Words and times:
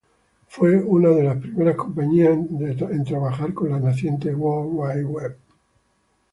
Fue 0.47 0.77
una 0.77 1.09
de 1.09 1.21
las 1.23 1.37
primeras 1.37 1.75
compañías 1.75 2.31
en 2.35 3.03
trabajar 3.03 3.53
con 3.53 3.69
la 3.69 3.79
naciente 3.79 4.33
World 4.33 4.71
Wide 4.73 5.05
Web. 5.05 5.37